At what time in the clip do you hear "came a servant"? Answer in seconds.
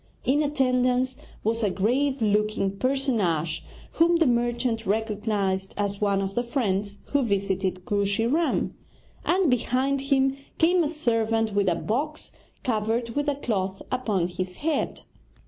10.57-11.53